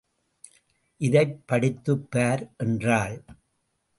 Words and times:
இதைப் 1.01 1.43
படித்துப் 1.45 2.07
சார்! 2.11 2.53
என்றாள். 2.57 3.15